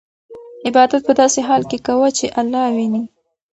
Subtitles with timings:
[0.67, 3.03] عبادت په داسې حال کې کوه چې الله وینې.